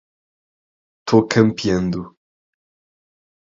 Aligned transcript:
Tô 1.05 1.27
campeando 1.27 2.17